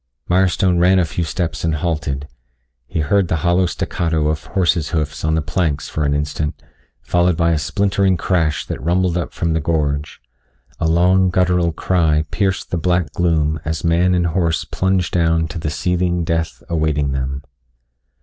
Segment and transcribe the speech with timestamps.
[0.27, 2.27] Mirestone ran a few steps and halted.
[2.87, 6.59] He heard the hollow staccato of horse's hoofs on the planks for an instant,
[7.03, 10.19] followed by a splintering crash that rumbled up from the gorge.
[10.79, 15.59] A long, guttural cry pierced the black gloom as man and horse plunged down to
[15.59, 17.43] the seething death awaiting them.